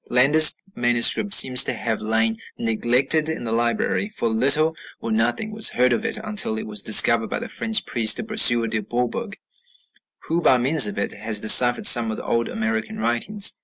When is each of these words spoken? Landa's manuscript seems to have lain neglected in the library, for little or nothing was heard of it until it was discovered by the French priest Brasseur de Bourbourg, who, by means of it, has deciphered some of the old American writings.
Landa's 0.09 0.55
manuscript 0.75 1.31
seems 1.31 1.63
to 1.65 1.73
have 1.73 1.99
lain 2.01 2.39
neglected 2.57 3.29
in 3.29 3.43
the 3.43 3.51
library, 3.51 4.09
for 4.09 4.27
little 4.29 4.75
or 4.99 5.11
nothing 5.11 5.51
was 5.51 5.69
heard 5.69 5.93
of 5.93 6.03
it 6.03 6.17
until 6.17 6.57
it 6.57 6.65
was 6.65 6.81
discovered 6.81 7.27
by 7.29 7.37
the 7.37 7.47
French 7.47 7.85
priest 7.85 8.17
Brasseur 8.25 8.65
de 8.65 8.81
Bourbourg, 8.81 9.35
who, 10.23 10.41
by 10.41 10.57
means 10.57 10.87
of 10.87 10.97
it, 10.97 11.11
has 11.11 11.39
deciphered 11.41 11.85
some 11.85 12.09
of 12.09 12.17
the 12.17 12.25
old 12.25 12.49
American 12.49 12.97
writings. 12.97 13.53